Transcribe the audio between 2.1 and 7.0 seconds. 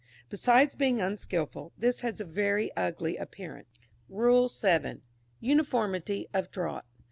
a very ugly appearance. RULE VII. UNIFORMITY OF DRAUGHT.